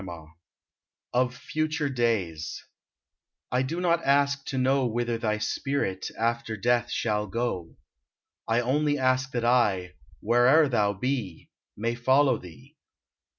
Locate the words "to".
4.47-4.57